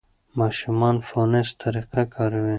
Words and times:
ماشومان 0.39 0.95
فونس 1.07 1.49
طریقه 1.61 2.01
کاروي. 2.13 2.49